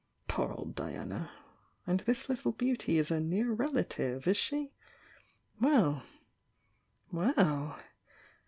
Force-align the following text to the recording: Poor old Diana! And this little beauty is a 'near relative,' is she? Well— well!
Poor 0.27 0.51
old 0.51 0.73
Diana! 0.73 1.29
And 1.85 1.99
this 1.99 2.27
little 2.27 2.53
beauty 2.53 2.97
is 2.97 3.11
a 3.11 3.19
'near 3.19 3.51
relative,' 3.51 4.25
is 4.27 4.35
she? 4.37 4.71
Well— 5.59 6.01
well! 7.11 7.79